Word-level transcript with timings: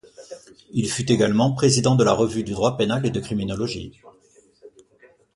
Il 0.71 0.89
fut 0.89 1.11
également 1.11 1.53
président 1.53 1.93
de 1.93 2.03
la 2.03 2.13
revue 2.13 2.43
du 2.43 2.53
droit 2.53 2.75
pénal 2.75 3.05
et 3.05 3.11
de 3.11 3.19
criminologie. 3.19 4.01